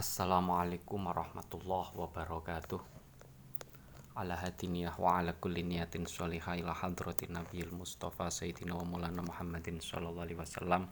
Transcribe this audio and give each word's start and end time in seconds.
Assalamualaikum 0.00 1.12
warahmatullahi 1.12 1.92
wabarakatuh 1.92 2.80
Ala 4.16 4.32
hadiniyah 4.32 4.96
wa 4.96 5.20
ala 5.20 5.36
kulli 5.36 5.60
niyatin 5.60 6.08
sholihah 6.08 6.56
ila 6.56 6.72
hadratin 6.72 7.36
nabiyil 7.36 7.68
mustafa 7.68 8.32
sayyidina 8.32 8.80
wa 8.80 8.88
maulana 8.88 9.20
muhammadin 9.20 9.76
sallallahu 9.76 10.24
alaihi 10.24 10.40
wasallam 10.40 10.88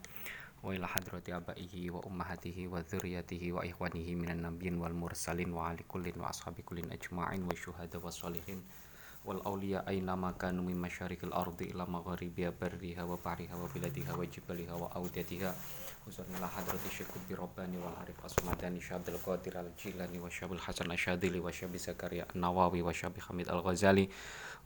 wa 0.61 0.69
ila 0.77 0.85
hadrati 0.85 1.33
abaihi 1.33 1.89
wa 1.89 2.05
ummahatihi 2.05 2.69
wa 2.69 2.85
dzurriyyatihi 2.85 3.49
wa 3.49 3.65
ikhwanihi 3.65 4.13
minan 4.13 4.45
nabiyyin 4.45 4.77
wal 4.77 4.93
mursalin 4.93 5.57
wa 5.57 5.73
ali 5.73 5.81
kullin 5.89 6.13
wa 6.13 6.29
ashabi 6.29 6.61
kullin 6.61 6.93
ajma'in 6.93 7.49
wa 7.49 7.57
syuhada 7.57 7.97
wa 7.97 8.13
sholihin 8.13 8.61
wal 9.25 9.41
awliya 9.41 9.89
aina 9.89 10.13
ma 10.13 10.37
kanu 10.37 10.61
min 10.61 10.77
masyarikil 10.77 11.33
ardi 11.33 11.73
ila 11.73 11.89
magharibiha 11.89 12.53
barriha 12.53 13.09
wa 13.09 13.17
bahriha 13.17 13.57
wa 13.57 13.65
biladiha 13.73 14.13
wa 14.13 14.25
jibaliha 14.29 14.77
wa 14.77 14.93
awdatiha 16.07 16.37
Husnul 16.39 16.47
hadrati 16.55 16.89
syekh 16.89 17.11
bi 17.27 17.35
rabbani 17.35 17.77
wal 17.77 17.93
arif 18.01 18.15
asmadani 18.23 18.81
syabdul 18.81 19.19
qadir 19.19 19.57
al 19.57 19.71
jilani 19.77 20.19
wa 20.19 20.29
syabul 20.29 20.57
hasan 20.57 20.91
asyadili 20.91 21.39
wa 21.39 21.51
syabi 21.51 21.77
zakaria 21.77 22.25
nawawi 22.35 22.81
wa 22.81 22.93
syabi 22.93 23.19
hamid 23.19 23.49
al 23.49 23.61
ghazali 23.61 24.09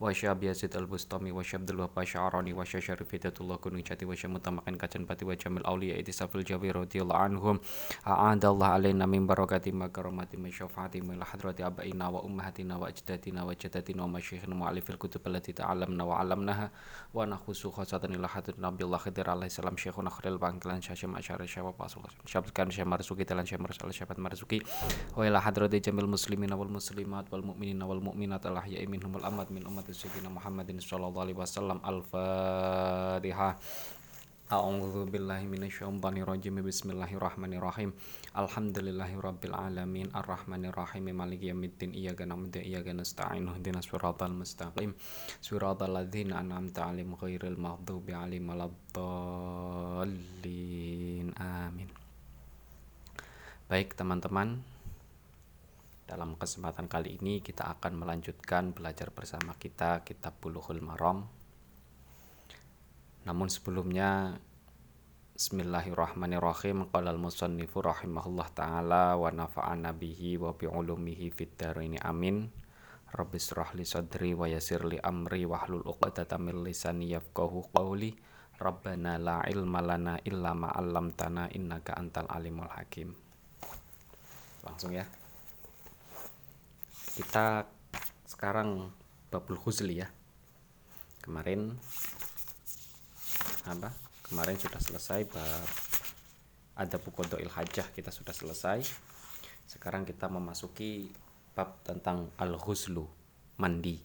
wa 0.03 0.11
syabi 0.11 0.51
yazid 0.51 0.75
al 0.75 0.83
bustami 0.83 1.31
wa 1.31 1.39
syabdul 1.39 1.79
wahba 1.79 2.03
sya'rani 2.03 2.51
wa 2.51 2.67
syarif 2.67 3.07
hidatullah 3.07 3.55
gunung 3.63 3.87
jati 3.87 4.03
wa 4.03 4.11
syamutamakan 4.11 4.75
kacan 4.75 5.07
pati 5.07 5.23
wa 5.23 5.31
jamil 5.31 5.63
awliya 5.63 5.95
itisafil 5.95 6.43
jawi 6.43 6.75
radiyallahu 6.75 7.23
anhum 7.23 7.55
a'adallah 8.03 8.83
alaina 8.83 9.07
min 9.07 9.23
barakati 9.23 9.71
ma 9.71 9.87
karamati 9.87 10.35
ma 10.35 10.51
syafaati 10.51 10.99
min 10.99 11.23
hadrati 11.23 11.63
abaina 11.63 12.11
wa 12.11 12.19
ummahatina 12.19 12.75
wa 12.75 12.91
ajdatina 12.91 13.47
wa 13.47 13.55
jadatina 13.55 14.03
wa 14.03 14.19
masyikhina 14.19 14.51
mu'alifil 14.51 14.99
kutub 14.99 15.23
allati 15.23 15.55
ta'alamna 15.55 16.03
wa 16.03 16.19
alamnaha 16.19 16.67
wa 17.15 17.23
nakhusu 17.23 17.71
khasatan 17.71 18.19
ila 18.19 18.27
hadrat 18.27 18.59
nabiullah 18.59 18.99
khidir 18.99 19.31
alaihi 19.31 19.55
salam 19.55 19.79
syekhuna 19.79 20.11
khalil 20.11 20.35
bangkilan 20.35 20.83
syashim 20.83 21.15
asyari 21.15 21.47
syawab 21.47 21.79
pasul 21.79 22.03
syabkan 22.27 22.67
syekh 22.67 22.83
marzuki 22.83 23.23
talan 23.23 23.47
syekh 23.47 23.63
marsal 23.63 23.87
syabat 23.87 24.19
marzuki 24.19 24.59
wa 25.15 25.23
ila 25.23 25.39
hadrati 25.39 25.79
jamil 25.79 26.11
muslimin 26.11 26.51
wal 26.51 26.67
muslimat 26.67 27.31
wal 27.31 27.39
mu'minin 27.39 27.79
wal 27.79 28.03
mu'minat 28.03 28.43
al 28.51 28.59
ahya'i 28.59 28.83
minhum 28.83 29.15
al 29.23 29.31
amad 29.31 29.47
min 29.47 29.63
ummati 29.63 29.92
sayyidina 29.93 30.29
muhammadin 30.33 30.81
sallallahu 30.81 31.23
alaihi 31.23 31.39
wasallam 31.39 31.79
al 31.85 32.01
fatihah 32.03 33.55
A'udzu 34.53 35.09
billahi 35.09 35.49
minasyaitonir 35.49 36.27
rajim. 36.29 36.61
Bismillahirrahmanirrahim. 36.61 37.89
Alhamdulillahi 38.37 39.17
rabbil 39.17 39.55
alamin 39.55 40.13
arrahmanir 40.13 40.75
rahim 40.77 41.09
maliki 41.09 41.49
yaumiddin 41.49 41.95
iyyaka 41.95 42.27
na'budu 42.29 42.61
wa 42.61 42.65
iyyaka 42.67 42.93
nasta'in 42.93 43.49
ihdinas 43.49 43.89
siratal 43.89 44.35
mustaqim 44.35 44.93
siratal 45.41 45.95
ladzina 45.95 46.37
an'amta 46.43 46.85
'alaihim 46.85 47.17
ghairil 47.17 47.57
maghdubi. 47.57 48.13
Amin. 51.39 51.89
Baik 53.71 53.97
teman-teman, 53.97 54.61
dalam 56.13 56.37
kesempatan 56.37 56.85
kali 56.85 57.17
ini 57.17 57.41
kita 57.41 57.65
akan 57.73 58.05
melanjutkan 58.05 58.69
belajar 58.69 59.09
bersama 59.09 59.57
kita 59.57 60.05
kitab 60.05 60.37
Bulughul 60.37 60.77
Maram. 60.77 61.25
Namun 63.25 63.49
sebelumnya 63.49 64.37
Bismillahirrahmanirrahim. 65.33 66.85
Qala 66.93 67.09
al-musannifu 67.09 67.81
rahimahullah 67.81 68.45
ta'ala 68.53 69.17
Wa 69.17 69.33
nafa'ana 69.33 69.89
bihi 69.97 70.37
wa 70.37 70.53
bi'ulumihi 70.53 71.33
fid 71.33 71.57
ini 71.81 71.97
amin. 71.97 72.45
Rabbi 73.09 73.41
israh 73.41 73.73
li 73.73 73.81
sadri 73.81 74.37
wa 74.37 74.45
yasir 74.45 74.85
li 74.85 75.01
amri 75.01 75.49
Wahlul 75.49 75.81
uqadata 75.81 76.37
min 76.37 76.61
lisani 76.61 77.17
yafqahu 77.17 77.73
qawli. 77.73 78.13
Rabbana 78.61 79.17
la 79.17 79.41
ilma 79.49 79.81
lana 79.81 80.21
illa 80.21 80.53
ma'allamtana 80.53 81.49
innaka 81.57 81.97
antal 81.97 82.29
alimul 82.29 82.69
hakim. 82.69 83.17
Langsung 84.61 84.93
ya 84.93 85.09
Kita 87.13 87.69
sekarang 88.25 88.89
babul 89.29 89.61
huzli 89.61 90.01
ya. 90.01 90.09
Kemarin 91.21 91.77
apa? 93.69 93.93
Kemarin 94.25 94.57
sudah 94.57 94.81
selesai 94.81 95.29
bab 95.29 95.61
ada 96.73 96.97
bukodoil 96.97 97.53
hajah 97.53 97.85
kita 97.93 98.09
sudah 98.09 98.33
selesai. 98.33 98.81
Sekarang 99.69 100.09
kita 100.09 100.25
memasuki 100.25 101.05
bab 101.53 101.85
tentang 101.85 102.33
al 102.41 102.57
huslu 102.57 103.05
mandi. 103.61 104.01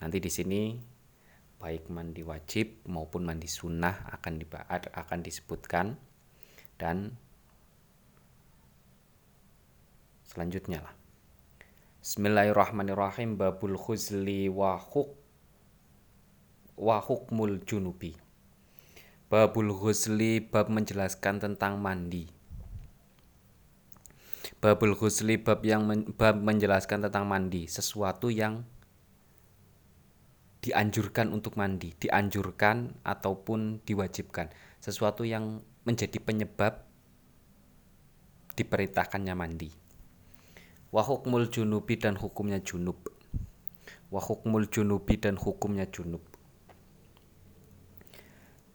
Nanti 0.00 0.24
di 0.24 0.32
sini 0.32 0.72
baik 1.60 1.92
mandi 1.92 2.24
wajib 2.24 2.88
maupun 2.88 3.28
mandi 3.28 3.44
sunnah 3.44 4.08
akan 4.08 4.40
dibahas 4.40 4.88
akan 4.88 5.20
disebutkan. 5.20 6.00
Dan 6.80 7.12
selanjutnya 10.24 10.80
lah 10.80 10.99
Bismillahirrahmanirrahim 12.00 13.36
babul 13.36 13.76
khuzli 13.76 14.48
wa 14.48 14.80
huk 14.80 15.20
wa 16.80 16.96
hukmul 16.96 17.60
junubi 17.60 18.16
Babul 19.30 19.70
Ghusli 19.76 20.42
bab 20.42 20.66
menjelaskan 20.72 21.38
tentang 21.38 21.78
mandi. 21.78 22.26
Babul 24.58 24.96
Ghusli 24.98 25.38
bab 25.38 25.60
yang 25.62 25.86
men, 25.86 26.08
bab 26.16 26.40
menjelaskan 26.40 27.06
tentang 27.06 27.30
mandi, 27.30 27.70
sesuatu 27.70 28.26
yang 28.26 28.66
dianjurkan 30.66 31.30
untuk 31.30 31.54
mandi, 31.54 31.94
dianjurkan 31.94 32.96
ataupun 33.06 33.86
diwajibkan, 33.86 34.50
sesuatu 34.82 35.22
yang 35.22 35.62
menjadi 35.86 36.16
penyebab 36.16 36.80
diperintahkannya 38.58 39.34
mandi. 39.38 39.79
Wahukmul 40.90 41.46
junubi 41.54 41.94
dan 42.02 42.18
hukumnya 42.18 42.58
junub. 42.58 42.98
Wahukmul 44.10 44.66
junubi 44.66 45.22
dan 45.22 45.38
hukumnya 45.38 45.86
junub. 45.86 46.18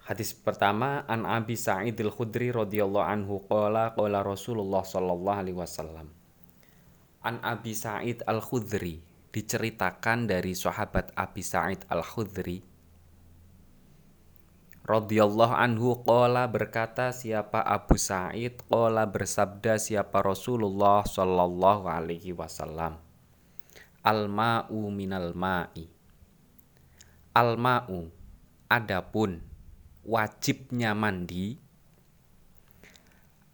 Hadis 0.06 0.32
pertama 0.32 1.04
an 1.12 1.28
Abi 1.28 1.60
Sa'id 1.60 2.00
al-Khudri 2.00 2.56
radhiyallahu 2.56 3.04
anhu 3.04 3.44
qala 3.50 3.92
qala 3.98 4.24
Rasulullah 4.24 4.86
sallallahu 4.88 5.40
alaihi 5.44 5.58
wasallam. 5.60 6.08
An 7.26 7.42
Abi 7.44 7.76
Sa'id 7.76 8.24
al-Khudri 8.24 9.04
diceritakan 9.36 10.30
dari 10.30 10.56
sahabat 10.56 11.12
Abi 11.20 11.44
Sa'id 11.44 11.84
al-Khudri 11.92 12.64
radhiyallahu 14.86 15.52
anhu 15.52 16.06
qala 16.06 16.46
berkata 16.46 17.10
siapa 17.10 17.60
Abu 17.66 17.98
Sa'id 17.98 18.62
qala 18.70 19.10
bersabda 19.10 19.82
siapa 19.82 20.22
Rasulullah 20.22 21.02
sallallahu 21.02 21.90
alaihi 21.90 22.38
wasallam. 22.38 23.02
Al-ma'u 24.06 24.94
minal 24.94 25.34
ma'i. 25.34 25.90
Al-ma'u 27.34 28.14
adapun 28.70 29.42
wajibnya 30.06 30.94
mandi 30.94 31.66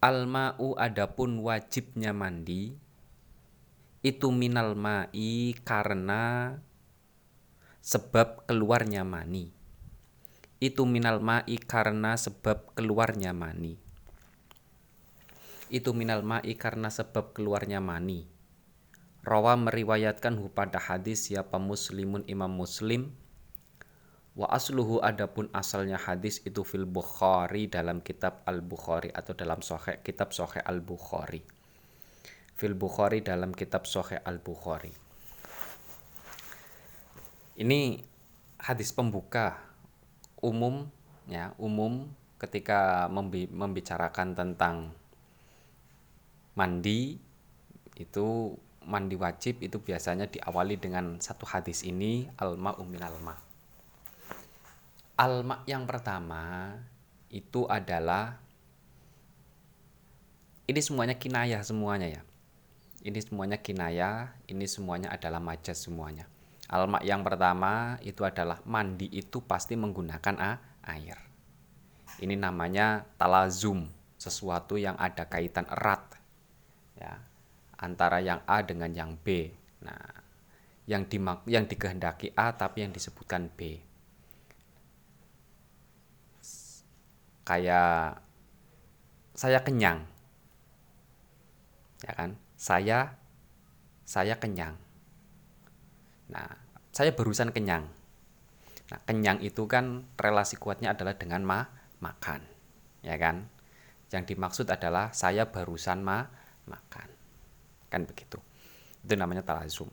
Al-ma'u 0.02 0.74
adapun 0.81 1.46
wajibnya 1.46 2.09
mandi 2.09 2.74
itu 4.02 4.34
minal 4.34 4.74
ma'i 4.74 5.53
karena 5.62 6.58
sebab 7.86 8.50
keluarnya 8.50 9.06
mani. 9.06 9.61
Itu 10.62 10.86
minal 10.86 11.26
ma'i 11.26 11.58
karena 11.58 12.14
sebab 12.14 12.78
keluarnya 12.78 13.34
mani. 13.34 13.82
Itu 15.74 15.98
minal 15.98 16.22
ma'i 16.22 16.54
karena 16.54 16.94
sebab 16.94 17.34
keluarnya 17.34 17.82
mani. 17.82 18.30
Rawa 19.26 19.58
meriwayatkan 19.58 20.38
pada 20.54 20.78
hadis 20.78 21.34
siapa 21.34 21.58
muslimun 21.58 22.22
imam 22.30 22.54
muslim 22.54 23.18
Wa 24.32 24.48
asluhu 24.48 25.04
adapun 25.04 25.52
asalnya 25.52 26.00
hadis 26.00 26.40
itu 26.48 26.64
fil 26.64 26.88
Bukhari 26.88 27.68
dalam 27.68 28.00
kitab 28.00 28.48
Al 28.48 28.64
Bukhari 28.64 29.12
atau 29.12 29.36
dalam 29.36 29.60
sohe, 29.60 30.00
kitab 30.08 30.32
Sohe 30.32 30.64
Al 30.64 30.80
Bukhari. 30.80 31.44
Fil 32.56 32.72
Bukhari 32.72 33.20
dalam 33.20 33.52
kitab 33.52 33.84
Sohe 33.84 34.16
Al 34.24 34.40
Bukhari. 34.40 34.96
Ini 37.59 38.00
hadis 38.64 38.96
pembuka 38.96 39.71
umum 40.41 40.90
ya 41.29 41.53
umum 41.61 42.09
ketika 42.41 43.05
membicarakan 43.53 44.34
tentang 44.34 44.91
mandi 46.58 47.22
itu 47.96 48.58
mandi 48.82 49.14
wajib 49.14 49.61
itu 49.61 49.78
biasanya 49.78 50.26
diawali 50.26 50.82
dengan 50.82 51.22
satu 51.22 51.46
hadis 51.46 51.85
ini 51.85 52.26
alma 52.41 52.73
umin 52.82 53.02
alma 53.05 53.38
Alma 55.22 55.61
yang 55.70 55.85
pertama 55.85 56.73
itu 57.29 57.70
adalah 57.70 58.41
ini 60.66 60.82
semuanya 60.82 61.14
kinayah 61.20 61.61
semuanya 61.61 62.08
ya. 62.09 62.22
Ini 63.05 63.20
semuanya 63.22 63.58
kinayah, 63.61 64.34
ini 64.49 64.66
semuanya 64.66 65.14
adalah 65.14 65.37
majas 65.37 65.84
semuanya. 65.84 66.31
Alma 66.72 67.03
yang 67.03 67.20
pertama 67.28 68.00
itu 68.00 68.23
adalah 68.23 68.64
mandi 68.64 69.12
itu 69.12 69.44
pasti 69.44 69.76
menggunakan 69.76 70.35
a, 70.40 70.52
air. 70.88 71.20
Ini 72.23 72.40
namanya 72.40 73.03
talazum, 73.20 73.91
sesuatu 74.16 74.79
yang 74.79 74.96
ada 74.96 75.28
kaitan 75.28 75.68
erat. 75.68 76.16
ya 77.02 77.18
antara 77.82 78.22
yang 78.22 78.46
A 78.46 78.62
dengan 78.62 78.94
yang 78.94 79.18
B 79.18 79.50
nah 79.82 79.97
yang 80.85 81.09
dimak 81.09 81.41
yang 81.50 81.66
dikehendaki 81.66 82.29
A 82.38 82.53
tapi 82.53 82.85
yang 82.85 82.94
disebutkan 82.94 83.50
B 83.58 83.82
kayak 87.41 88.22
saya 89.34 89.59
kenyang 89.66 90.06
ya 92.06 92.14
kan 92.14 92.38
saya 92.53 93.18
saya 94.06 94.38
kenyang 94.38 94.78
nah 96.29 96.60
saya 96.91 97.16
barusan 97.16 97.55
kenyang. 97.55 97.88
Nah 98.91 98.99
kenyang 99.08 99.40
itu 99.40 99.67
kan 99.67 100.08
relasi 100.20 100.59
kuatnya 100.59 100.91
adalah 100.91 101.16
dengan 101.16 101.43
ma 101.43 101.59
makan 102.03 102.43
ya 103.03 103.16
kan? 103.16 103.47
Yang 104.11 104.35
dimaksud 104.35 104.67
adalah 104.67 105.16
saya 105.16 105.47
barusan 105.47 106.03
ma 106.03 106.28
makan. 106.67 107.08
Kan 107.88 108.03
begitu. 108.03 108.40
Itu 109.02 109.16
namanya 109.16 109.41
talazum 109.41 109.88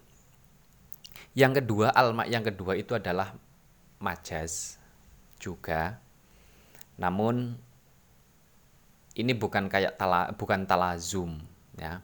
yang 1.39 1.55
kedua 1.55 1.95
alma 1.95 2.27
yang 2.27 2.43
kedua 2.43 2.75
itu 2.75 2.99
adalah 2.99 3.31
majas 4.03 4.75
juga. 5.39 6.03
Namun 6.99 7.55
ini 9.19 9.33
bukan 9.35 9.71
kayak 9.71 9.99
tala, 9.99 10.31
bukan 10.35 10.67
talazum 10.67 11.39
ya. 11.79 12.03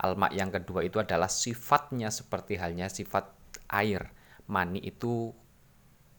Alma 0.00 0.32
yang 0.32 0.48
kedua 0.48 0.80
itu 0.80 0.96
adalah 0.96 1.28
sifatnya 1.28 2.08
seperti 2.08 2.56
halnya 2.56 2.88
sifat 2.88 3.28
air 3.68 4.08
mani 4.50 4.82
itu 4.82 5.30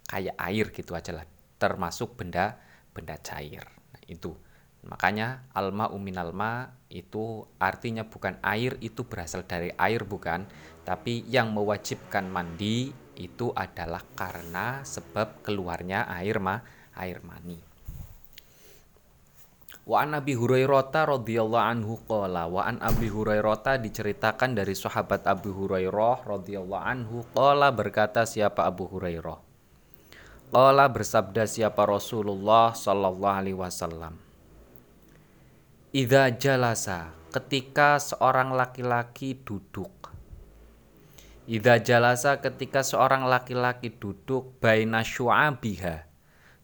kayak 0.07 0.39
air 0.39 0.71
gitu 0.71 0.95
aja 0.95 1.11
lah 1.11 1.27
termasuk 1.59 2.17
benda 2.17 2.57
benda 2.95 3.19
cair. 3.21 3.63
Nah, 3.63 4.03
itu. 4.07 4.33
Makanya 4.81 5.45
alma 5.53 5.93
umin 5.93 6.17
alma 6.17 6.73
itu 6.89 7.45
artinya 7.61 8.01
bukan 8.01 8.41
air 8.41 8.81
itu 8.81 9.05
berasal 9.05 9.45
dari 9.45 9.69
air 9.77 10.01
bukan. 10.07 10.49
Tapi 10.81 11.29
yang 11.29 11.53
mewajibkan 11.53 12.25
mandi 12.25 12.89
itu 13.13 13.53
adalah 13.53 14.01
karena 14.17 14.81
sebab 14.81 15.45
keluarnya 15.45 16.09
air 16.09 16.41
ma 16.41 16.57
air 16.97 17.21
mani 17.21 17.70
Wa 19.91 20.07
an 20.07 20.15
Abi 20.15 20.39
Hurairah 20.39 20.87
radhiyallahu 20.87 21.67
anhu 21.67 21.99
qala 22.07 22.47
wa 22.47 22.63
an 22.63 22.79
Abi 22.79 23.11
Hurairah 23.11 23.75
diceritakan 23.75 24.55
dari 24.55 24.71
sahabat 24.71 25.27
Abu 25.27 25.51
Hurairah 25.51 26.23
radhiyallahu 26.23 26.79
anhu 26.79 27.27
qala 27.35 27.75
berkata 27.75 28.23
siapa 28.23 28.63
Abu 28.63 28.87
Hurairah? 28.87 29.35
Qala 30.47 30.87
bersabda 30.87 31.43
siapa 31.43 31.83
Rasulullah 31.83 32.71
sallallahu 32.71 33.35
alaihi 33.35 33.59
wasallam? 33.59 34.15
Idza 35.91 36.39
jalasa 36.39 37.11
ketika 37.35 37.99
seorang 37.99 38.55
laki-laki 38.55 39.43
duduk. 39.43 40.07
Idza 41.51 41.83
jalasa 41.83 42.39
ketika 42.39 42.79
seorang 42.79 43.27
laki-laki 43.27 43.91
duduk 43.91 44.55
baina 44.63 45.03
syu'abiha 45.03 46.07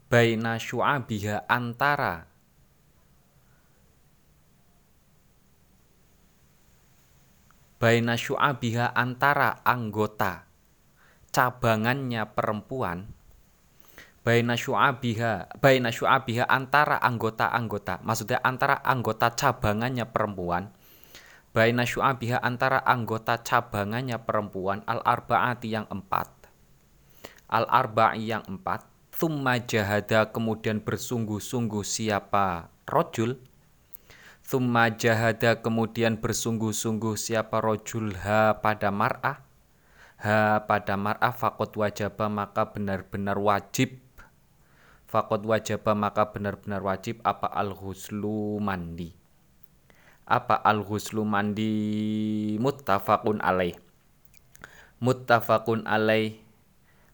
baina 0.07 0.56
syu'abiha 0.56 1.51
antara 1.51 2.26
baina 7.77 8.18
syu'abiha 8.18 8.94
antara 8.94 9.62
anggota 9.62 10.45
cabangannya 11.29 12.25
perempuan 12.33 13.09
baina 14.21 14.57
syu'abiha 14.57 15.62
baina 15.62 15.94
syu'abiha 15.94 16.45
antara 16.45 16.97
anggota-anggota 17.00 18.01
maksudnya 18.01 18.41
antara 18.41 18.81
anggota 18.81 19.31
cabangannya 19.33 20.09
perempuan 20.09 20.74
baina 21.57 21.89
syu'abiha 21.89 22.38
antara 22.45 22.85
anggota 22.85 23.41
cabangannya 23.41 24.21
perempuan 24.21 24.85
al 24.85 25.01
arbaati 25.01 25.74
yang 25.74 25.89
empat. 25.89 26.29
Al 27.50 27.65
arba'i 27.65 28.29
yang 28.29 28.45
empat 28.45 28.85
thumma 29.09 29.57
jahada 29.57 30.29
kemudian 30.29 30.85
bersungguh-sungguh 30.85 31.81
siapa? 31.81 32.69
Rojul 32.85 33.41
Thumma 34.48 34.88
jahada 34.96 35.60
kemudian 35.60 36.24
bersungguh-sungguh 36.24 37.20
siapa 37.20 37.60
rojul? 37.60 38.16
Ha 38.16 38.64
pada 38.64 38.96
mar'ah. 38.96 39.44
Ha 40.24 40.64
pada 40.64 40.96
mar'ah 40.96 41.36
fakot 41.36 41.76
wajaba 41.76 42.32
maka 42.32 42.72
benar-benar 42.72 43.36
wajib. 43.44 44.00
Fakot 45.04 45.44
wajaba 45.44 46.00
maka 46.00 46.32
benar-benar 46.32 46.80
wajib. 46.80 47.20
Apa 47.28 47.52
al-huslu 47.52 48.64
mandi? 48.64 49.12
Apa 50.24 50.64
al-huslu 50.64 51.28
mandi? 51.28 52.56
Muttafaqun 52.56 53.44
alaih. 53.44 53.76
Muttafaqun 55.04 55.84
alaih. 55.84 56.40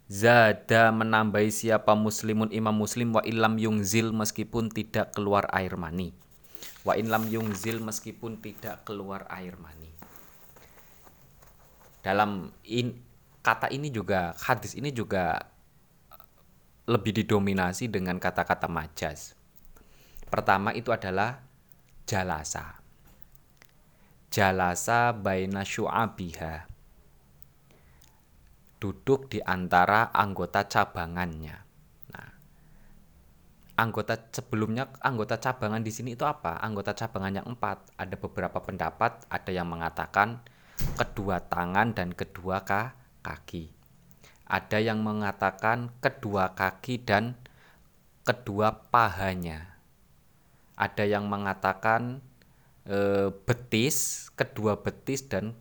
Zada 0.05 0.93
menambahi 0.93 1.49
siapa 1.49 1.97
muslimun 1.97 2.53
imam 2.53 2.77
muslim 2.77 3.17
wa 3.17 3.25
ilam 3.25 3.57
yungzil 3.57 4.13
meskipun 4.13 4.69
tidak 4.69 5.17
keluar 5.17 5.49
air 5.49 5.73
mani 5.73 6.13
wa 6.83 6.93
in 6.99 7.07
lam 7.07 7.27
yungzil 7.31 7.79
meskipun 7.79 8.43
tidak 8.43 8.83
keluar 8.83 9.23
air 9.31 9.55
mani. 9.55 9.91
Dalam 12.03 12.51
in, 12.67 12.99
kata 13.39 13.71
ini 13.71 13.87
juga 13.87 14.35
hadis 14.35 14.75
ini 14.75 14.91
juga 14.91 15.47
lebih 16.83 17.23
didominasi 17.23 17.87
dengan 17.87 18.19
kata-kata 18.19 18.67
majas. 18.67 19.39
Pertama 20.27 20.75
itu 20.75 20.91
adalah 20.91 21.39
jalasa. 22.03 22.83
Jalasa 24.27 25.15
baina 25.15 25.63
syu'abiha. 25.63 26.67
Duduk 28.83 29.31
di 29.31 29.39
antara 29.39 30.11
anggota 30.11 30.67
cabangannya 30.67 31.62
anggota 33.83 34.15
sebelumnya 34.31 34.87
anggota 35.03 35.35
cabangan 35.35 35.83
di 35.83 35.91
sini 35.91 36.15
itu 36.15 36.23
apa? 36.23 36.63
Anggota 36.63 36.95
cabangan 36.95 37.43
yang 37.43 37.47
empat. 37.51 37.91
Ada 37.99 38.15
beberapa 38.15 38.63
pendapat, 38.63 39.27
ada 39.27 39.51
yang 39.51 39.67
mengatakan 39.67 40.39
kedua 40.95 41.43
tangan 41.43 41.91
dan 41.91 42.15
kedua 42.15 42.63
kaki. 42.63 43.75
Ada 44.47 44.79
yang 44.79 45.03
mengatakan 45.03 45.91
kedua 45.99 46.55
kaki 46.55 47.03
dan 47.03 47.35
kedua 48.23 48.87
pahanya. 48.87 49.75
Ada 50.79 51.03
yang 51.03 51.27
mengatakan 51.27 52.23
e, 52.87 53.29
betis, 53.43 54.29
kedua 54.33 54.79
betis 54.79 55.27
dan 55.27 55.53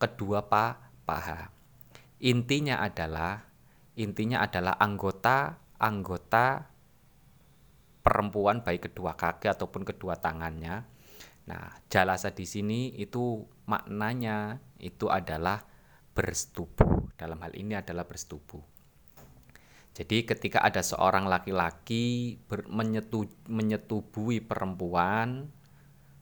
kedua 0.00 0.48
pa, 0.48 0.88
paha. 1.04 1.52
Intinya 2.20 2.80
adalah 2.80 3.44
intinya 3.96 4.44
adalah 4.44 4.76
anggota 4.76 5.56
anggota 5.80 6.75
perempuan 8.06 8.62
baik 8.62 8.86
kedua 8.86 9.18
kaki 9.18 9.50
ataupun 9.50 9.82
kedua 9.82 10.14
tangannya. 10.14 10.86
Nah, 11.50 11.66
jalasa 11.90 12.30
di 12.30 12.46
sini 12.46 12.94
itu 12.94 13.42
maknanya 13.66 14.62
itu 14.78 15.10
adalah 15.10 15.66
bersetubuh. 16.14 17.10
Dalam 17.18 17.42
hal 17.42 17.50
ini 17.58 17.74
adalah 17.74 18.06
bersetubuh. 18.06 18.62
Jadi 19.96 20.22
ketika 20.22 20.62
ada 20.62 20.84
seorang 20.86 21.26
laki-laki 21.26 22.38
menyetu, 22.70 23.26
menyetubui 23.48 24.44
perempuan 24.44 25.50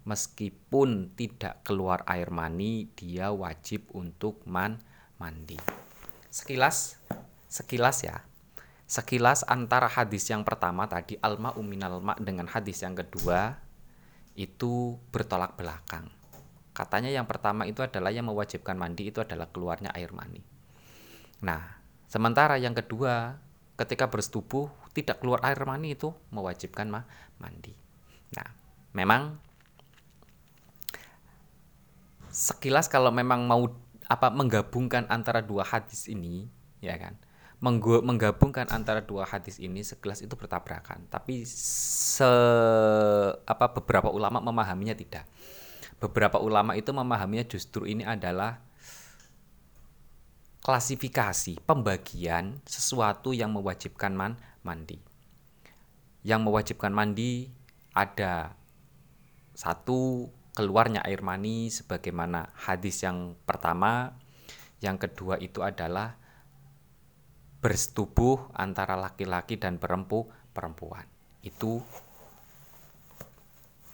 meskipun 0.07 1.13
tidak 1.19 1.67
keluar 1.67 2.07
air 2.07 2.31
mani, 2.31 2.89
dia 2.95 3.35
wajib 3.35 3.91
untuk 3.93 4.47
man 4.47 4.79
mandi. 5.19 5.59
Sekilas 6.31 7.03
sekilas 7.51 8.03
ya, 8.07 8.23
Sekilas 8.95 9.43
antara 9.51 9.91
hadis 9.91 10.31
yang 10.31 10.47
pertama 10.47 10.87
tadi 10.87 11.19
alma 11.19 11.51
uminal 11.59 11.99
ma 11.99 12.15
dengan 12.15 12.47
hadis 12.47 12.79
yang 12.87 12.95
kedua 12.95 13.59
itu 14.39 14.95
bertolak 15.11 15.59
belakang. 15.59 16.07
Katanya 16.71 17.11
yang 17.11 17.27
pertama 17.27 17.67
itu 17.67 17.83
adalah 17.83 18.15
yang 18.15 18.31
mewajibkan 18.31 18.79
mandi 18.79 19.11
itu 19.11 19.19
adalah 19.19 19.51
keluarnya 19.51 19.91
air 19.99 20.15
mani. 20.15 20.47
Nah, 21.43 21.75
sementara 22.07 22.55
yang 22.55 22.71
kedua 22.71 23.35
ketika 23.75 24.07
bersetubuh 24.07 24.71
tidak 24.95 25.19
keluar 25.19 25.43
air 25.43 25.59
mani 25.67 25.99
itu 25.99 26.15
mewajibkan 26.31 26.87
ma 26.87 27.03
mandi. 27.43 27.75
Nah, 28.39 28.47
memang 28.95 29.43
sekilas 32.31 32.87
kalau 32.87 33.11
memang 33.11 33.43
mau 33.43 33.75
apa 34.07 34.31
menggabungkan 34.31 35.11
antara 35.11 35.43
dua 35.43 35.67
hadis 35.67 36.07
ini 36.07 36.47
ya 36.79 36.95
kan 36.95 37.19
menggabungkan 37.65 38.69
antara 38.69 39.01
dua 39.01 39.25
hadis 39.25 39.57
ini 39.57 39.81
sekelas 39.81 40.21
itu 40.21 40.37
bertabrakan. 40.37 41.09
Tapi 41.09 41.49
se 41.49 42.29
apa 43.49 43.73
beberapa 43.73 44.13
ulama 44.13 44.45
memahaminya 44.45 44.93
tidak. 44.93 45.25
Beberapa 45.97 46.37
ulama 46.37 46.77
itu 46.77 46.93
memahaminya 46.93 47.49
justru 47.49 47.89
ini 47.89 48.05
adalah 48.05 48.61
klasifikasi 50.61 51.61
pembagian 51.65 52.61
sesuatu 52.69 53.33
yang 53.33 53.57
mewajibkan 53.57 54.13
man 54.13 54.37
mandi. 54.61 55.01
Yang 56.21 56.41
mewajibkan 56.45 56.93
mandi 56.93 57.49
ada 57.97 58.53
satu 59.57 60.29
keluarnya 60.53 61.01
air 61.05 61.25
mani 61.25 61.73
sebagaimana 61.73 62.53
hadis 62.57 63.01
yang 63.01 63.37
pertama, 63.49 64.17
yang 64.85 65.01
kedua 65.01 65.41
itu 65.41 65.65
adalah 65.65 66.21
bersetubuh 67.65 68.53
antara 68.53 68.93
laki-laki 68.93 69.57
dan 69.57 69.81
perempu 69.81 70.29
perempuan. 70.53 71.09
Itu 71.41 71.81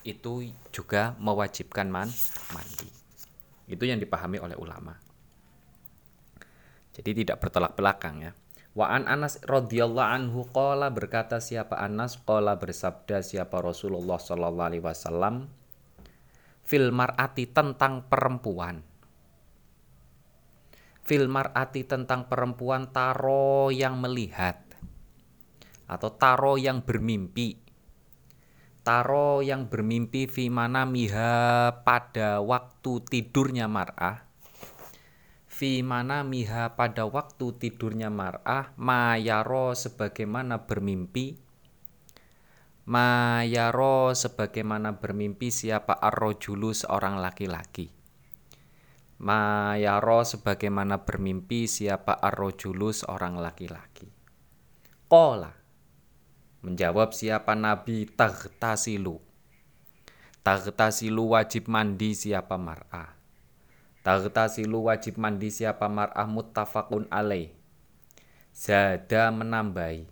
itu 0.02 0.50
juga 0.74 1.14
mewajibkan 1.22 1.86
man, 1.86 2.10
mandi. 2.50 2.90
Itu 3.70 3.86
yang 3.86 4.02
dipahami 4.02 4.42
oleh 4.42 4.58
ulama. 4.58 4.98
Jadi 6.90 7.22
tidak 7.22 7.38
bertolak 7.38 7.78
belakang 7.78 8.26
ya. 8.26 8.32
Wa 8.74 8.90
an 8.90 9.06
Anas 9.06 9.38
radhiyallahu 9.46 10.10
anhu 10.18 10.50
qala 10.50 10.90
berkata 10.90 11.38
siapa 11.38 11.78
Anas 11.78 12.18
qala 12.18 12.58
bersabda 12.58 13.22
siapa 13.22 13.62
Rasulullah 13.62 14.18
sallallahu 14.18 14.66
alaihi 14.66 14.82
wasallam 14.82 15.46
fil 16.66 16.90
mar'ati 16.90 17.46
tentang 17.54 18.02
perempuan. 18.10 18.89
Fil 21.10 21.26
mar'ati 21.26 21.90
tentang 21.90 22.30
perempuan 22.30 22.94
taro 22.94 23.74
yang 23.74 23.98
melihat 23.98 24.62
atau 25.90 26.14
taro 26.14 26.54
yang 26.54 26.86
bermimpi. 26.86 27.58
Taro 28.86 29.42
yang 29.42 29.66
bermimpi 29.66 30.30
fi 30.30 30.46
mana 30.46 30.86
miha 30.86 31.82
pada 31.82 32.38
waktu 32.38 33.02
tidurnya 33.10 33.66
mar'ah. 33.66 34.22
Fi 35.50 35.82
mana 35.82 36.22
miha 36.22 36.78
pada 36.78 37.10
waktu 37.10 37.58
tidurnya 37.58 38.06
mar'ah 38.06 38.70
mayaro 38.78 39.74
sebagaimana 39.74 40.62
bermimpi. 40.62 41.34
Mayaro 42.86 44.14
sebagaimana 44.14 45.02
bermimpi 45.02 45.50
siapa 45.50 45.90
arrojulu 45.90 46.70
seorang 46.70 47.18
laki-laki 47.18 47.98
mayaro 49.20 50.24
sebagaimana 50.24 51.04
bermimpi 51.04 51.68
siapa 51.68 52.16
arrojulu 52.16 52.90
seorang 52.90 53.36
laki-laki 53.36 54.08
Kola 55.06 55.52
menjawab 56.64 57.12
siapa 57.12 57.52
nabi 57.52 58.08
tagtasilu 58.08 59.20
tagtasilu 60.40 61.36
wajib 61.36 61.68
mandi 61.68 62.16
siapa 62.16 62.56
mar'ah 62.56 63.20
Tagtasilu 64.00 64.88
wajib 64.88 65.20
mandi 65.20 65.52
siapa 65.52 65.84
mar'ah 65.84 66.24
muttafaqun 66.24 67.04
alaih. 67.12 67.52
Zada 68.48 69.28
menambahi. 69.28 70.08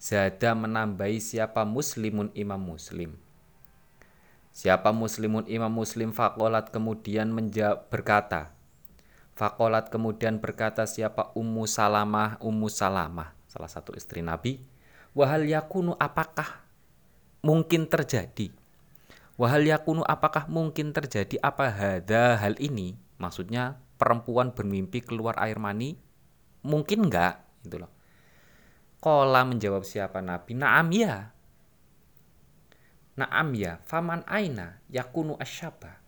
Zada 0.00 0.56
menambahi 0.56 1.20
siapa 1.20 1.68
muslimun 1.68 2.32
imam 2.32 2.56
muslim. 2.56 3.20
Siapa 4.54 4.94
muslimun 4.94 5.50
imam 5.50 5.68
muslim 5.68 6.14
fakolat 6.14 6.70
kemudian 6.70 7.34
menjawab 7.34 7.90
berkata. 7.90 8.54
Fakolat 9.34 9.90
kemudian 9.90 10.38
berkata 10.38 10.86
siapa 10.86 11.34
Ummu 11.34 11.66
Salamah 11.66 12.38
Ummu 12.38 12.70
Salamah 12.70 13.34
salah 13.50 13.66
satu 13.66 13.90
istri 13.98 14.22
Nabi. 14.22 14.62
Wahal 15.10 15.50
yakunu 15.50 15.98
apakah 15.98 16.62
mungkin 17.42 17.90
terjadi 17.90 18.54
Wahal 19.34 19.66
yakunu 19.66 20.06
apakah 20.06 20.46
mungkin 20.46 20.94
terjadi 20.94 21.42
apa 21.42 21.66
hada 21.66 22.38
hal 22.38 22.54
ini? 22.62 22.94
Maksudnya 23.18 23.82
perempuan 23.98 24.54
bermimpi 24.54 25.02
keluar 25.02 25.34
air 25.42 25.58
mani? 25.58 25.98
Mungkin 26.62 27.10
enggak? 27.10 27.42
Itu 27.66 27.82
loh. 27.82 27.90
Kola 29.02 29.42
menjawab 29.42 29.82
siapa 29.82 30.22
Nabi? 30.22 30.54
Naam 30.54 30.86
ya. 30.94 31.33
Naam 33.14 33.54
ya. 33.54 33.78
Faman 33.86 34.26
aina 34.26 34.82
yakunu 34.90 35.38
asyaba. 35.38 36.02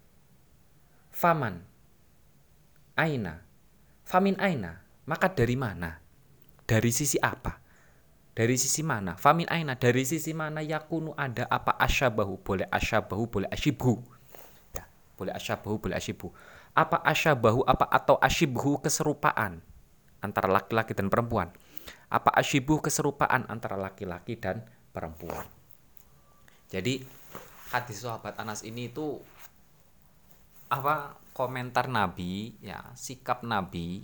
Faman 1.14 1.62
aina. 2.98 3.46
Famin 4.02 4.34
aina. 4.42 4.82
Maka 5.06 5.30
dari 5.30 5.54
mana? 5.54 6.02
Dari 6.66 6.90
sisi 6.90 7.14
apa? 7.22 7.62
Dari 8.34 8.58
sisi 8.58 8.82
mana? 8.82 9.14
Famin 9.14 9.46
aina. 9.46 9.78
Dari 9.78 10.02
sisi 10.02 10.34
mana 10.34 10.60
yakunu 10.60 11.14
ada 11.14 11.46
apa 11.46 11.78
asyabahu? 11.78 12.42
Boleh 12.42 12.66
asyabahu, 12.68 13.30
boleh 13.30 13.48
asyibhu. 13.54 14.02
Ya, 14.75 14.84
boleh 15.14 15.32
asyabahu, 15.32 15.78
boleh 15.78 15.96
asyibhu. 15.96 16.34
Apa 16.76 17.00
asyabahu, 17.06 17.64
apa 17.64 17.88
atau 17.88 18.20
asyibhu 18.20 18.82
keserupaan 18.82 19.62
antara 20.20 20.50
laki-laki 20.50 20.92
dan 20.92 21.08
perempuan. 21.08 21.48
Apa 22.10 22.34
asyibhu 22.34 22.82
keserupaan 22.82 23.46
antara 23.48 23.78
laki-laki 23.78 24.36
dan 24.36 24.66
perempuan. 24.90 25.55
Jadi 26.70 27.02
hadis 27.70 28.02
sahabat 28.02 28.38
Anas 28.38 28.66
ini 28.66 28.90
itu 28.90 29.18
apa 30.66 31.14
komentar 31.30 31.87
Nabi 31.87 32.58
ya 32.58 32.90
sikap 32.99 33.46
Nabi 33.46 34.02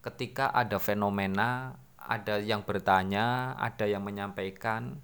ketika 0.00 0.48
ada 0.48 0.80
fenomena 0.80 1.76
ada 2.02 2.42
yang 2.42 2.66
bertanya, 2.66 3.54
ada 3.58 3.86
yang 3.86 4.02
menyampaikan, 4.02 4.98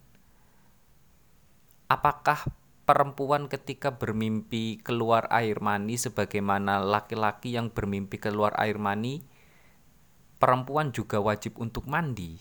apakah 1.86 2.42
perempuan 2.82 3.46
ketika 3.46 3.94
bermimpi 3.94 4.82
keluar 4.82 5.30
air 5.30 5.62
mani 5.62 5.94
sebagaimana 5.94 6.82
laki-laki 6.82 7.54
yang 7.54 7.70
bermimpi 7.70 8.18
keluar 8.18 8.56
air 8.58 8.80
mani, 8.82 9.22
perempuan 10.42 10.90
juga 10.90 11.22
wajib 11.22 11.62
untuk 11.62 11.86
mandi. 11.86 12.40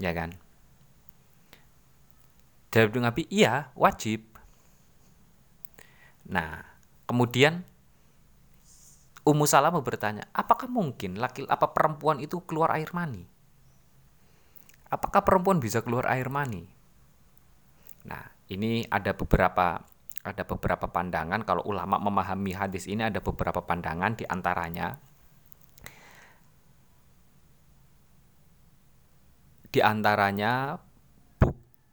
Ya 0.00 0.16
kan? 0.16 0.32
Jawab 2.70 3.02
Nabi, 3.02 3.26
iya 3.30 3.74
wajib. 3.74 4.22
Nah, 6.30 6.62
kemudian 7.10 7.66
Ummu 9.26 9.44
Salamah 9.44 9.82
bertanya, 9.82 10.30
apakah 10.30 10.70
mungkin 10.70 11.18
laki 11.18 11.44
apa 11.50 11.74
perempuan 11.74 12.22
itu 12.22 12.40
keluar 12.46 12.72
air 12.78 12.88
mani? 12.94 13.26
Apakah 14.90 15.22
perempuan 15.22 15.58
bisa 15.58 15.82
keluar 15.82 16.06
air 16.08 16.30
mani? 16.30 16.66
Nah, 18.06 18.22
ini 18.48 18.86
ada 18.88 19.12
beberapa 19.12 19.82
ada 20.20 20.42
beberapa 20.44 20.86
pandangan 20.88 21.42
kalau 21.48 21.64
ulama 21.64 21.96
memahami 21.96 22.52
hadis 22.52 22.84
ini 22.84 23.08
ada 23.08 23.24
beberapa 23.24 23.64
pandangan 23.64 24.20
di 24.20 24.24
antaranya 24.28 25.00
di 29.72 29.80
antaranya 29.80 30.76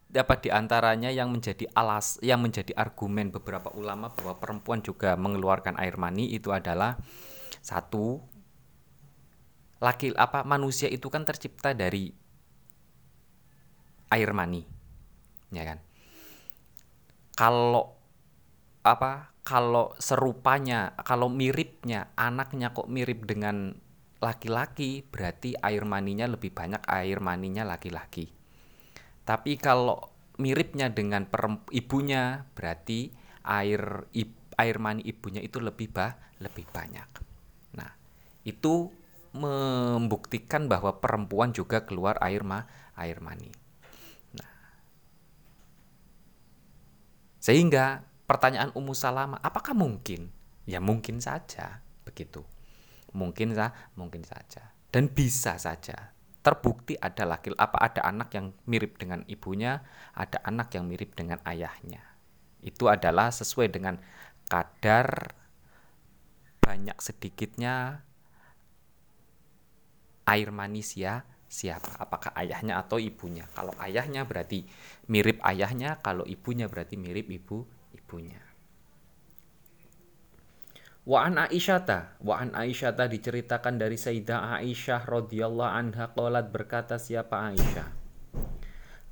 dapat 0.08 0.48
di 0.48 0.50
antaranya 0.50 1.12
yang 1.12 1.28
menjadi 1.36 1.68
alas 1.76 2.16
yang 2.24 2.40
menjadi 2.40 2.72
argumen 2.80 3.28
beberapa 3.28 3.68
ulama 3.76 4.08
bahwa 4.16 4.40
perempuan 4.40 4.80
juga 4.80 5.20
mengeluarkan 5.20 5.76
air 5.76 6.00
mani 6.00 6.32
itu 6.32 6.56
adalah 6.56 6.96
satu 7.60 8.24
laki 9.84 10.16
apa 10.16 10.48
manusia 10.48 10.88
itu 10.88 11.12
kan 11.12 11.28
tercipta 11.28 11.76
dari 11.76 12.10
air 14.08 14.32
mani 14.32 14.64
ya 15.52 15.64
kan? 15.68 15.80
Kalau 17.38 18.00
apa 18.88 19.36
kalau 19.44 19.92
serupanya 20.00 20.96
kalau 21.04 21.28
miripnya 21.28 22.16
anaknya 22.16 22.72
kok 22.72 22.88
mirip 22.88 23.28
dengan 23.28 23.76
laki-laki 24.24 25.04
berarti 25.04 25.54
air 25.60 25.84
maninya 25.84 26.26
lebih 26.26 26.56
banyak 26.56 26.82
air 26.88 27.20
maninya 27.20 27.68
laki-laki 27.68 28.37
tapi 29.28 29.60
kalau 29.60 30.00
miripnya 30.40 30.88
dengan 30.88 31.28
ibunya 31.76 32.48
berarti 32.56 33.12
air 33.44 34.08
air 34.56 34.78
mani 34.80 35.04
ibunya 35.04 35.44
itu 35.44 35.60
lebih 35.60 35.92
bah 35.92 36.16
lebih 36.40 36.64
banyak. 36.72 37.10
Nah, 37.76 37.92
itu 38.48 38.88
membuktikan 39.36 40.72
bahwa 40.72 41.04
perempuan 41.04 41.52
juga 41.52 41.84
keluar 41.84 42.16
air 42.24 42.48
ma 42.48 42.64
air 42.96 43.20
mani. 43.20 43.52
Nah, 44.32 44.54
sehingga 47.44 48.08
pertanyaan 48.24 48.72
Ummu 48.72 48.96
Salama, 48.96 49.44
apakah 49.44 49.76
mungkin? 49.76 50.32
Ya 50.64 50.80
mungkin 50.80 51.20
saja 51.20 51.84
begitu. 52.08 52.48
Mungkin 53.12 53.52
sah, 53.60 53.76
mungkin 54.00 54.24
saja. 54.24 54.72
Dan 54.88 55.12
bisa 55.12 55.60
saja 55.60 56.17
terbukti 56.48 56.96
ada 56.96 57.28
laki 57.28 57.52
apa 57.60 57.76
ada 57.76 58.08
anak 58.08 58.32
yang 58.32 58.56
mirip 58.64 58.96
dengan 58.96 59.28
ibunya, 59.28 59.84
ada 60.16 60.40
anak 60.48 60.72
yang 60.80 60.88
mirip 60.88 61.12
dengan 61.12 61.44
ayahnya. 61.44 62.00
Itu 62.64 62.88
adalah 62.88 63.36
sesuai 63.36 63.68
dengan 63.68 64.00
kadar 64.48 65.36
banyak 66.64 66.96
sedikitnya 67.04 68.00
air 70.24 70.50
manusia 70.56 71.28
siapa 71.48 71.96
apakah 72.00 72.32
ayahnya 72.36 72.80
atau 72.80 73.00
ibunya 73.00 73.48
kalau 73.56 73.72
ayahnya 73.80 74.28
berarti 74.28 74.68
mirip 75.08 75.40
ayahnya 75.48 76.00
kalau 76.04 76.28
ibunya 76.28 76.68
berarti 76.68 77.00
mirip 77.00 77.32
ibu 77.32 77.64
ibunya 77.96 78.40
Wa 81.08 81.24
an 81.24 81.40
Aisyata, 81.40 82.20
wa 82.20 82.36
an 82.36 82.52
Aisyata 82.52 83.08
diceritakan 83.08 83.80
dari 83.80 83.96
Sayyidah 83.96 84.60
Aisyah 84.60 85.08
radhiyallahu 85.08 85.72
anha 85.72 86.12
qalat 86.12 86.52
berkata 86.52 87.00
siapa 87.00 87.48
Aisyah? 87.48 88.08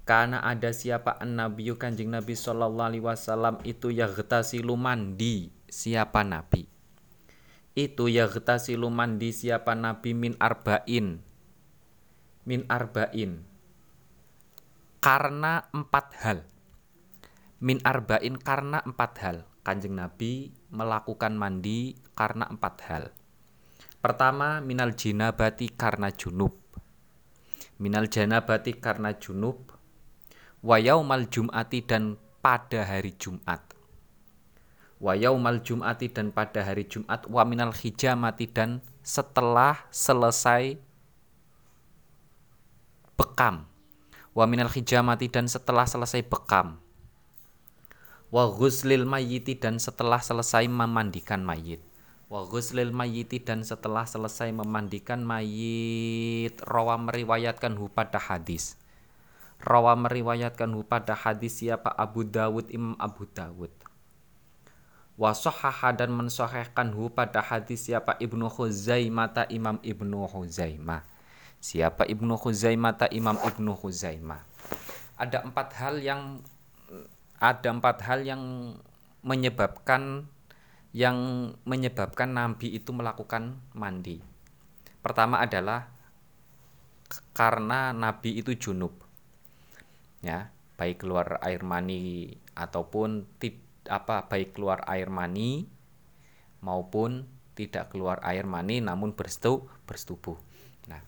karena 0.05 0.37
ada 0.45 0.69
siapa 0.69 1.17
nabi 1.25 1.73
kanjeng 1.73 2.13
nabi 2.13 2.37
sallallahu 2.37 2.89
alaihi 2.93 3.01
wasallam 3.01 3.57
itu 3.65 3.89
ya 3.89 4.05
getasilu 4.05 4.77
mandi 4.77 5.49
siapa 5.65 6.21
nabi? 6.21 6.69
Itu 7.75 8.07
ya 8.07 8.29
getasilu 8.31 8.87
mandi 8.87 9.35
siapa 9.35 9.75
nabi 9.75 10.15
min 10.15 10.37
arba'in. 10.39 11.19
Min 12.45 12.61
arba'in. 12.71 13.43
Karena 15.03 15.67
empat 15.73 16.07
hal. 16.23 16.39
Min 17.59 17.81
arba'in 17.83 18.39
karena 18.39 18.79
empat 18.85 19.11
hal. 19.19 19.37
Kanjeng 19.65 19.97
nabi 19.97 20.53
melakukan 20.75 21.33
mandi 21.39 21.95
karena 22.13 22.51
empat 22.51 22.75
hal. 22.91 23.03
Pertama 24.03 24.61
minal 24.61 24.93
jinabati 24.93 25.71
karena 25.73 26.13
junub. 26.13 26.53
Minal 27.81 28.11
janabati 28.11 28.77
karena 28.77 29.15
junub 29.17 29.73
wa 30.61 30.77
yaumal 30.77 31.25
jum'ati 31.25 31.81
dan 31.81 32.21
pada 32.43 32.85
hari 32.85 33.17
Jumat. 33.17 33.65
Wa 35.01 35.17
yaumal 35.17 35.65
jum'ati 35.65 36.13
dan 36.13 36.29
pada 36.29 36.61
hari 36.61 36.85
Jumat 36.85 37.25
wa 37.25 37.41
minal 37.47 37.73
hijamati 37.73 38.45
dan 38.45 38.85
setelah 39.01 39.89
selesai 39.89 40.77
bekam. 43.17 43.65
Wa 44.37 44.45
minal 44.45 44.69
hijamati 44.69 45.33
dan 45.33 45.49
setelah 45.49 45.89
selesai 45.89 46.21
bekam 46.21 46.84
wa 48.35 48.51
ghuslil 48.51 49.07
mayyiti 49.07 49.55
dan 49.55 49.79
setelah 49.79 50.19
selesai 50.19 50.67
memandikan 50.67 51.39
mayit 51.39 51.79
wa 52.27 52.43
ghuslil 52.43 52.91
mayyiti 52.91 53.39
dan 53.39 53.63
setelah 53.63 54.03
selesai 54.03 54.51
memandikan 54.51 55.23
mayit 55.23 56.59
rawa 56.67 56.99
meriwayatkan 56.99 57.79
hu 57.79 57.87
pada 57.87 58.19
hadis 58.19 58.75
Rawa 59.65 59.95
meriwayatkan 59.95 60.67
pada 60.83 61.15
hadis 61.15 61.63
siapa 61.63 61.89
Abu 61.95 62.21
Dawud 62.21 62.67
Imam 62.69 62.93
Abu 62.99 63.23
Dawud. 63.25 63.71
Wasohaha 65.15 65.95
dan 65.95 66.11
mensohehkan 66.11 66.91
hu 66.91 67.07
pada 67.07 67.39
hadis 67.39 67.87
siapa 67.87 68.19
Ibnu 68.19 68.51
Khuzaimah 68.51 69.47
Imam 69.47 69.79
Ibnu 69.79 70.27
Khuzaimah. 70.27 71.07
Siapa 71.63 72.03
Ibnu 72.03 72.35
Khuzaimah 72.35 73.09
Imam 73.15 73.39
Ibnu 73.39 73.73
Khuzaimah. 73.79 74.43
Ada 75.15 75.47
empat 75.47 75.71
hal 75.79 76.03
yang 76.03 76.43
ada 77.39 77.69
empat 77.71 78.03
hal 78.07 78.23
yang 78.23 78.41
menyebabkan 79.25 80.29
yang 80.95 81.51
menyebabkan 81.67 82.31
Nabi 82.31 82.71
itu 82.71 82.95
melakukan 82.95 83.59
mandi. 83.75 84.23
Pertama 85.03 85.43
adalah 85.43 85.91
karena 87.35 87.91
Nabi 87.91 88.39
itu 88.39 88.55
junub 88.55 88.95
ya 90.25 90.49
baik 90.75 91.05
keluar 91.05 91.37
air 91.45 91.61
mani 91.61 92.33
ataupun 92.57 93.37
tid, 93.37 93.61
apa 93.87 94.25
baik 94.25 94.57
keluar 94.57 94.83
air 94.89 95.07
mani 95.13 95.69
maupun 96.65 97.29
tidak 97.55 97.93
keluar 97.93 98.19
air 98.25 98.43
mani 98.43 98.83
namun 98.83 99.15
bersetu 99.15 99.63
bersetubuh. 99.87 100.35
Nah, 100.91 100.99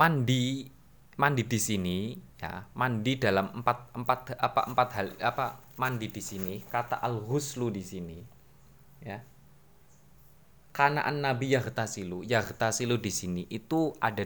mandi 0.00 0.70
mandi 1.20 1.42
di 1.44 1.58
sini 1.60 1.98
ya 2.40 2.64
mandi 2.72 3.20
dalam 3.20 3.52
empat 3.60 3.92
empat 3.92 4.18
apa 4.40 4.60
empat 4.64 4.88
hal 4.96 5.08
apa 5.20 5.60
mandi 5.76 6.08
di 6.08 6.24
sini 6.24 6.64
kata 6.64 7.04
al 7.04 7.20
huslu 7.20 7.68
di 7.68 7.84
sini 7.84 8.18
ya 9.04 9.20
karena 10.72 11.04
an 11.04 11.20
nabi 11.20 11.52
yahtasilu 11.52 12.24
yahtasilu 12.24 12.96
di 12.96 13.12
sini 13.12 13.42
itu 13.52 13.92
ada 14.00 14.24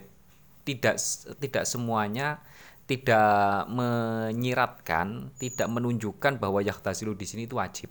tidak 0.62 0.96
tidak 1.42 1.66
semuanya 1.66 2.38
tidak 2.84 3.64
menyiratkan, 3.72 5.32
tidak 5.40 5.68
menunjukkan 5.72 6.36
bahwa 6.36 6.60
yahtasilu 6.60 7.16
di 7.16 7.24
sini 7.24 7.48
itu 7.48 7.56
wajib. 7.56 7.88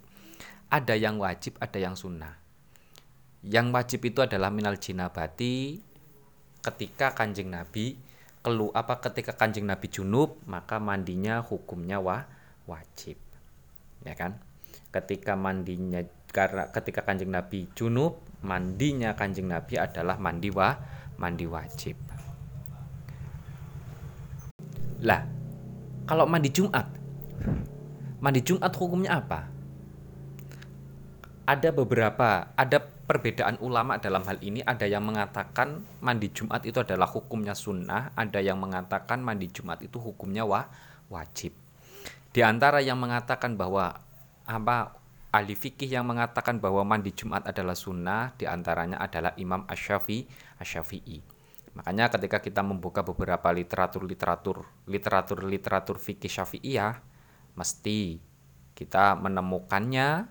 Ada 0.69 0.93
yang 0.97 1.17
wajib, 1.17 1.57
ada 1.57 1.77
yang 1.81 1.97
sunnah. 1.97 2.37
Yang 3.41 3.67
wajib 3.73 3.99
itu 4.05 4.19
adalah 4.21 4.53
minal 4.53 4.77
jinabati 4.77 5.81
ketika 6.63 7.11
kanjeng 7.11 7.51
Nabi 7.51 7.97
kelu 8.43 8.75
apa 8.75 8.99
ketika 8.99 9.31
kanjeng 9.39 9.63
Nabi 9.63 9.87
junub 9.87 10.43
maka 10.43 10.77
mandinya 10.77 11.39
hukumnya 11.39 12.03
wa, 12.03 12.27
wajib. 12.67 13.15
Ya 14.03 14.13
kan? 14.19 14.35
Ketika 14.91 15.39
mandinya 15.39 16.03
karena 16.29 16.67
ketika 16.67 17.07
kanjeng 17.07 17.31
Nabi 17.31 17.71
junub 17.71 18.19
mandinya 18.43 19.15
kanjeng 19.15 19.47
Nabi 19.47 19.79
adalah 19.79 20.19
mandi 20.19 20.51
wa 20.51 20.75
mandi 21.15 21.47
wajib. 21.47 21.95
Lah, 25.03 25.23
kalau 26.07 26.27
mandi 26.27 26.51
Jumat, 26.51 26.87
mandi 28.23 28.39
Jumat 28.43 28.71
hukumnya 28.75 29.19
apa? 29.19 29.52
Ada 31.43 31.75
beberapa, 31.75 32.55
ada 32.55 32.79
perbedaan 32.79 33.59
ulama 33.59 33.99
dalam 33.99 34.23
hal 34.23 34.39
ini. 34.39 34.63
Ada 34.63 34.87
yang 34.87 35.03
mengatakan 35.03 35.83
mandi 35.99 36.31
Jumat 36.31 36.63
itu 36.63 36.79
adalah 36.79 37.11
hukumnya 37.11 37.51
sunnah, 37.51 38.15
ada 38.15 38.39
yang 38.39 38.63
mengatakan 38.63 39.19
mandi 39.19 39.51
Jumat 39.51 39.83
itu 39.83 39.99
hukumnya 39.99 40.47
wa, 40.47 40.71
wajib. 41.11 41.51
Di 42.31 42.47
antara 42.47 42.79
yang 42.79 42.95
mengatakan 42.95 43.59
bahwa 43.59 43.91
apa 44.47 44.95
ahli 45.35 45.51
fikih 45.51 45.91
yang 45.91 46.07
mengatakan 46.07 46.63
bahwa 46.63 46.87
mandi 46.87 47.11
Jumat 47.11 47.43
adalah 47.43 47.75
sunnah, 47.75 48.31
di 48.39 48.47
antaranya 48.47 49.03
adalah 49.03 49.35
Imam 49.35 49.67
Asy-Syafi'i. 49.67 51.19
Asy 51.19 51.33
Makanya 51.73 52.07
ketika 52.13 52.37
kita 52.37 52.61
membuka 52.61 53.01
beberapa 53.01 53.49
literatur-literatur 53.49 54.61
literatur-literatur 54.85 55.97
fikih 55.97 56.29
Syafi'iyah 56.29 57.01
mesti 57.57 58.21
kita 58.77 59.17
menemukannya 59.17 60.29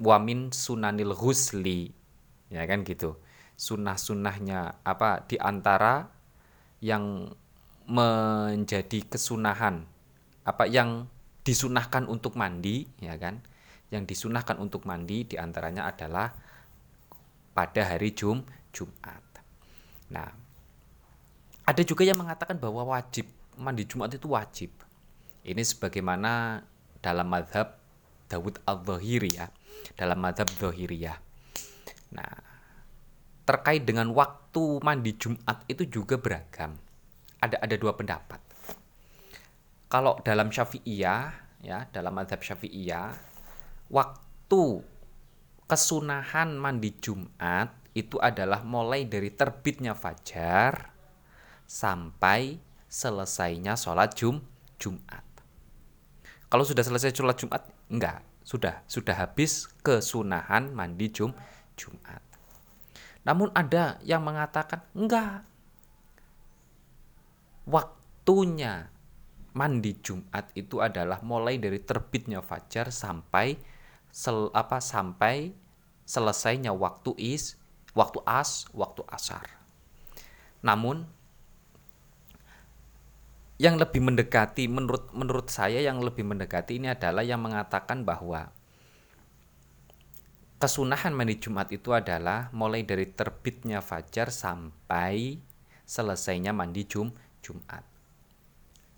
wamin 0.00 0.50
sunanil 0.50 1.12
husli 1.12 1.92
ya 2.48 2.64
kan 2.64 2.82
gitu. 2.82 3.20
Sunnah-sunnahnya 3.60 4.80
apa 4.82 5.28
di 5.28 5.36
antara 5.36 6.08
yang 6.80 7.28
menjadi 7.84 9.04
kesunahan 9.04 9.84
apa 10.48 10.64
yang 10.64 11.04
disunahkan 11.44 12.08
untuk 12.08 12.40
mandi 12.40 12.88
ya 12.98 13.20
kan? 13.20 13.44
Yang 13.92 14.16
disunahkan 14.16 14.56
untuk 14.56 14.88
mandi 14.88 15.28
di 15.28 15.36
antaranya 15.36 15.92
adalah 15.92 16.32
pada 17.52 17.82
hari 17.84 18.16
Jum 18.16 18.40
Jumat. 18.72 19.22
Nah, 20.08 20.30
ada 21.66 21.82
juga 21.84 22.06
yang 22.06 22.18
mengatakan 22.18 22.56
bahwa 22.56 22.96
wajib 22.96 23.28
mandi 23.60 23.84
Jumat 23.84 24.14
itu 24.14 24.26
wajib. 24.30 24.70
Ini 25.44 25.60
sebagaimana 25.60 26.64
dalam 27.04 27.28
madhab 27.28 27.76
Dawud 28.30 28.62
al-Zahiri 28.62 29.42
ya, 29.42 29.50
dalam 29.94 30.18
madhab 30.18 30.48
Zahiriyah. 30.48 31.18
Nah, 32.16 32.34
terkait 33.46 33.82
dengan 33.82 34.10
waktu 34.14 34.78
mandi 34.82 35.18
Jumat 35.18 35.66
itu 35.66 35.86
juga 35.90 36.18
beragam. 36.18 36.78
Ada 37.40 37.58
ada 37.62 37.76
dua 37.80 37.96
pendapat. 37.96 38.38
Kalau 39.90 40.22
dalam 40.22 40.54
Syafi'iyah 40.54 41.22
ya, 41.66 41.88
dalam 41.90 42.14
madhab 42.14 42.38
Syafi'iyah, 42.38 43.10
waktu 43.90 44.62
kesunahan 45.66 46.54
mandi 46.54 46.94
Jumat 47.02 47.74
itu 47.94 48.22
adalah 48.22 48.62
mulai 48.62 49.06
dari 49.10 49.34
terbitnya 49.34 49.98
fajar 49.98 50.94
sampai 51.66 52.58
selesainya 52.86 53.74
sholat 53.74 54.14
jum 54.14 54.38
Jumat. 54.78 55.26
Kalau 56.50 56.66
sudah 56.66 56.82
selesai 56.82 57.14
sholat 57.14 57.38
Jumat, 57.38 57.62
enggak, 57.86 58.22
sudah 58.50 58.82
sudah 58.90 59.14
habis 59.14 59.70
kesunahan 59.86 60.74
mandi 60.74 61.06
jum 61.14 61.30
Jumat. 61.78 62.18
Namun 63.22 63.54
ada 63.54 64.02
yang 64.02 64.26
mengatakan 64.26 64.82
enggak. 64.90 65.46
Waktunya 67.70 68.90
mandi 69.54 69.94
Jumat 70.02 70.50
itu 70.58 70.82
adalah 70.82 71.22
mulai 71.22 71.62
dari 71.62 71.78
terbitnya 71.78 72.42
fajar 72.42 72.90
sampai 72.90 73.54
sel, 74.10 74.50
apa 74.50 74.82
sampai 74.82 75.54
selesainya 76.02 76.74
waktu 76.74 77.14
is 77.22 77.54
waktu 77.94 78.18
as, 78.26 78.66
waktu 78.74 79.06
asar. 79.06 79.46
Namun 80.66 81.06
yang 83.60 83.76
lebih 83.76 84.00
mendekati 84.00 84.72
menurut 84.72 85.12
menurut 85.12 85.52
saya 85.52 85.84
yang 85.84 86.00
lebih 86.00 86.24
mendekati 86.24 86.80
ini 86.80 86.96
adalah 86.96 87.20
yang 87.20 87.44
mengatakan 87.44 88.08
bahwa 88.08 88.48
kesunahan 90.56 91.12
mandi 91.12 91.36
Jumat 91.36 91.68
itu 91.68 91.92
adalah 91.92 92.48
mulai 92.56 92.88
dari 92.88 93.12
terbitnya 93.12 93.84
fajar 93.84 94.32
sampai 94.32 95.36
selesainya 95.84 96.56
mandi 96.56 96.88
Jum 96.88 97.12
Jumat. 97.44 97.84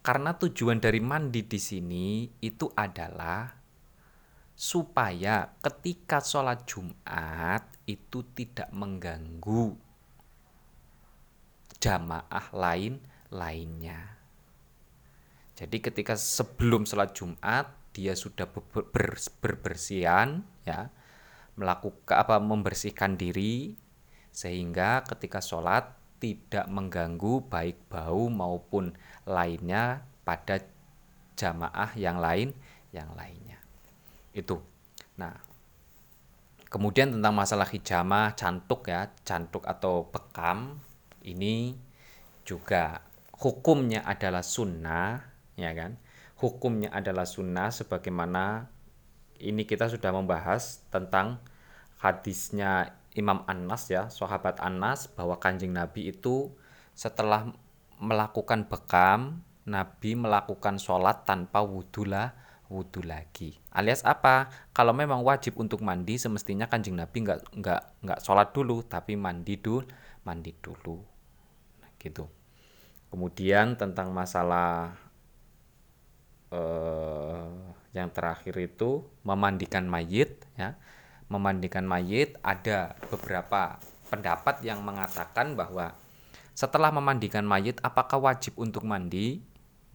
Karena 0.02 0.30
tujuan 0.38 0.78
dari 0.78 1.02
mandi 1.02 1.42
di 1.42 1.58
sini 1.58 2.30
itu 2.38 2.70
adalah 2.70 3.50
supaya 4.54 5.58
ketika 5.58 6.22
sholat 6.22 6.62
Jumat 6.70 7.66
itu 7.90 8.22
tidak 8.30 8.70
mengganggu 8.70 9.74
jamaah 11.82 12.46
lain 12.54 13.02
lainnya. 13.34 14.21
Jadi 15.62 15.78
ketika 15.78 16.18
sebelum 16.18 16.82
sholat 16.82 17.14
Jumat 17.14 17.70
dia 17.94 18.18
sudah 18.18 18.50
ber, 18.50 18.66
ber, 18.90 19.14
berbersihan 19.38 20.42
ya 20.66 20.90
melakukan 21.54 22.18
apa 22.18 22.42
membersihkan 22.42 23.14
diri 23.14 23.78
sehingga 24.34 25.06
ketika 25.06 25.38
sholat 25.38 25.94
tidak 26.18 26.66
mengganggu 26.66 27.46
baik 27.46 27.78
bau 27.86 28.26
maupun 28.26 28.90
lainnya 29.22 30.02
pada 30.26 30.58
jamaah 31.38 31.94
yang 31.94 32.18
lain 32.18 32.50
yang 32.90 33.14
lainnya. 33.14 33.62
Itu. 34.34 34.58
Nah 35.14 35.38
kemudian 36.66 37.14
tentang 37.14 37.38
masalah 37.38 37.70
hijama 37.70 38.34
cantuk 38.34 38.90
ya 38.90 39.14
cantuk 39.22 39.62
atau 39.62 40.10
bekam 40.10 40.82
ini 41.22 41.78
juga 42.42 43.06
hukumnya 43.38 44.02
adalah 44.02 44.42
sunnah 44.42 45.31
ya 45.58 45.70
kan 45.76 46.00
hukumnya 46.40 46.90
adalah 46.90 47.28
sunnah 47.28 47.70
sebagaimana 47.70 48.66
ini 49.42 49.66
kita 49.66 49.90
sudah 49.90 50.14
membahas 50.14 50.86
tentang 50.90 51.42
hadisnya 51.98 52.98
Imam 53.12 53.44
Anas 53.44 53.92
ya, 53.92 54.08
sahabat 54.08 54.58
Anas 54.62 55.10
bahwa 55.12 55.36
kanjeng 55.36 55.74
Nabi 55.74 56.10
itu 56.10 56.50
setelah 56.96 57.50
melakukan 58.00 58.66
bekam, 58.66 59.44
Nabi 59.68 60.16
melakukan 60.16 60.80
sholat 60.80 61.28
tanpa 61.28 61.60
wudhu 61.60 62.08
lah, 62.08 62.32
wudhu 62.72 63.04
lagi. 63.04 63.60
Alias 63.70 64.02
apa? 64.02 64.48
Kalau 64.72 64.96
memang 64.96 65.20
wajib 65.22 65.60
untuk 65.60 65.84
mandi, 65.84 66.16
semestinya 66.16 66.66
kanjeng 66.66 66.96
Nabi 66.96 67.22
nggak 67.22 67.40
nggak 67.52 67.82
nggak 68.00 68.20
sholat 68.24 68.50
dulu, 68.56 68.80
tapi 68.82 69.14
mandi 69.14 69.60
dulu, 69.60 69.84
mandi 70.24 70.56
dulu, 70.56 70.96
nah, 71.84 71.92
gitu. 72.00 72.26
Kemudian 73.12 73.76
tentang 73.76 74.08
masalah 74.16 74.96
eh, 76.52 77.44
yang 77.92 78.08
terakhir 78.12 78.56
itu 78.60 79.04
memandikan 79.24 79.88
mayit 79.88 80.44
ya. 80.56 80.76
Memandikan 81.32 81.88
mayit 81.88 82.36
ada 82.44 82.92
beberapa 83.08 83.80
pendapat 84.12 84.60
yang 84.60 84.84
mengatakan 84.84 85.56
bahwa 85.56 85.96
setelah 86.52 86.92
memandikan 86.92 87.48
mayit 87.48 87.80
apakah 87.80 88.20
wajib 88.20 88.60
untuk 88.60 88.84
mandi? 88.84 89.40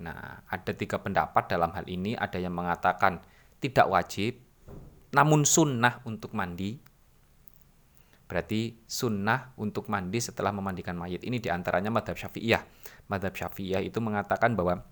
Nah 0.01 0.41
ada 0.49 0.73
tiga 0.73 0.97
pendapat 0.97 1.45
dalam 1.45 1.69
hal 1.77 1.85
ini. 1.85 2.17
Ada 2.17 2.41
yang 2.41 2.57
mengatakan 2.57 3.21
tidak 3.61 3.85
wajib 3.89 4.41
namun 5.13 5.45
sunnah 5.45 6.01
untuk 6.09 6.33
mandi. 6.33 6.81
Berarti 8.27 8.75
sunnah 8.83 9.55
untuk 9.55 9.87
mandi 9.87 10.19
setelah 10.19 10.51
memandikan 10.51 10.97
mayit. 10.99 11.23
Ini 11.23 11.39
di 11.39 11.47
antaranya 11.47 11.93
madhab 11.93 12.17
syafi'iyah. 12.17 12.59
Madhab 13.07 13.31
syafi'iyah 13.31 13.79
itu 13.85 14.03
mengatakan 14.03 14.51
bahwa 14.51 14.83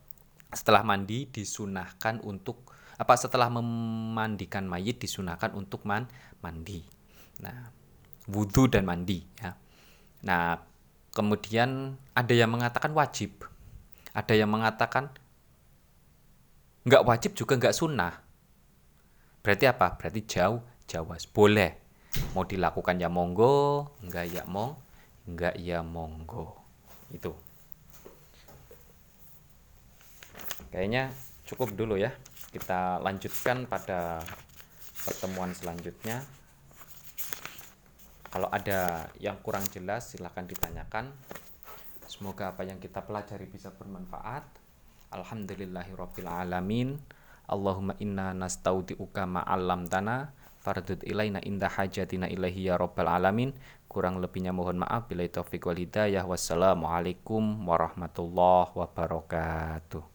setelah 0.54 0.86
mandi 0.86 1.30
disunahkan 1.30 2.22
untuk 2.22 2.76
apa 2.96 3.14
setelah 3.20 3.52
memandikan 3.52 4.64
mayit 4.68 5.04
disunahkan 5.04 5.52
untuk 5.52 5.84
man, 5.84 6.08
mandi. 6.40 6.84
Nah, 7.44 7.72
wudhu 8.32 8.72
dan 8.72 8.88
mandi 8.88 9.20
ya. 9.40 9.52
Nah, 10.24 10.64
kemudian 11.12 12.00
ada 12.16 12.34
yang 12.34 12.52
mengatakan 12.56 12.96
wajib. 12.96 13.44
Ada 14.16 14.32
yang 14.32 14.48
mengatakan 14.48 15.12
nggak 16.88 17.04
wajib 17.04 17.36
juga 17.36 17.60
nggak 17.60 17.76
sunnah. 17.76 18.24
Berarti 19.44 19.66
apa? 19.68 20.00
Berarti 20.00 20.22
jauh 20.24 20.64
jawas. 20.88 21.28
Boleh. 21.28 21.84
Mau 22.32 22.48
dilakukan 22.48 22.96
ya 22.96 23.12
monggo, 23.12 23.92
enggak 24.00 24.32
ya 24.32 24.48
mong, 24.48 24.80
enggak 25.28 25.60
ya 25.60 25.84
monggo. 25.84 26.56
Itu. 27.12 27.36
Kayaknya 30.76 31.08
cukup 31.48 31.72
dulu 31.72 31.96
ya. 31.96 32.12
Kita 32.52 33.00
lanjutkan 33.00 33.64
pada 33.64 34.20
pertemuan 35.08 35.56
selanjutnya. 35.56 36.20
Kalau 38.28 38.52
ada 38.52 39.08
yang 39.24 39.40
kurang 39.40 39.64
jelas 39.72 40.12
silahkan 40.12 40.44
ditanyakan. 40.44 41.16
Semoga 42.12 42.52
apa 42.52 42.68
yang 42.68 42.84
kita 42.84 43.00
pelajari 43.08 43.48
bisa 43.48 43.72
bermanfaat. 43.72 44.44
Alhamdulillahirabbil 45.16 46.28
alamin. 46.28 47.00
Allahumma 47.48 47.96
inna 48.04 48.36
nastaudiuka 48.36 49.24
ma'alam 49.24 49.88
tanah 49.88 50.36
fardud 50.60 51.08
ilaina 51.08 51.40
indah 51.46 51.70
hajatina 51.72 52.26
ilahi 52.26 52.68
ya 52.68 52.76
rabbal 52.76 53.06
alamin 53.06 53.54
kurang 53.86 54.18
lebihnya 54.18 54.50
mohon 54.50 54.82
maaf 54.82 55.06
bila 55.06 55.22
taufiq 55.30 55.62
wal 55.62 55.78
hidayah 55.78 56.26
wassalamualaikum 56.26 57.70
warahmatullahi 57.70 58.74
wabarakatuh 58.74 60.15